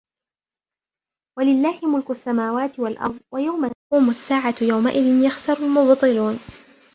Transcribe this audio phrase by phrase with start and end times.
[1.39, 6.39] وَلِلَّهِ مُلْكُ السَّمَاوَاتِ وَالْأَرْضِ وَيَوْمَ تَقُومُ السَّاعَةُ يَوْمَئِذٍ يَخْسَرُ الْمُبْطِلُونَ